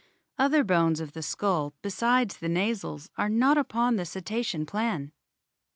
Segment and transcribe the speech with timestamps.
[0.39, 5.11] Other bones of the skull besides the nasals are not upon the Cetacean plan.